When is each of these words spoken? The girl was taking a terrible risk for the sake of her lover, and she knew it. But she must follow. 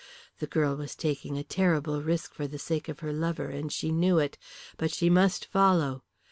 The 0.39 0.47
girl 0.47 0.75
was 0.77 0.95
taking 0.95 1.37
a 1.37 1.43
terrible 1.43 2.01
risk 2.01 2.33
for 2.33 2.47
the 2.47 2.57
sake 2.57 2.89
of 2.89 3.01
her 3.01 3.13
lover, 3.13 3.49
and 3.49 3.71
she 3.71 3.91
knew 3.91 4.17
it. 4.17 4.35
But 4.77 4.89
she 4.89 5.11
must 5.11 5.45
follow. 5.45 6.03